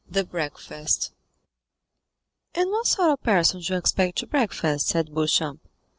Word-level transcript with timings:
The 0.09 0.23
Breakfast 0.25 1.11
And 2.55 2.71
what 2.71 2.87
sort 2.87 3.11
of 3.11 3.21
persons 3.21 3.67
do 3.67 3.73
you 3.73 3.77
expect 3.77 4.17
to 4.17 4.25
breakfast?" 4.25 4.87
said 4.87 5.13
Beauchamp. 5.13 5.61